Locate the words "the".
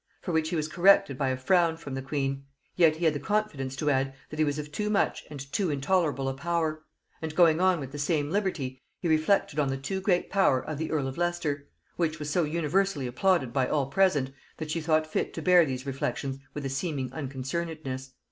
1.93-2.01, 3.13-3.19, 7.91-7.99, 9.67-9.77, 10.79-10.89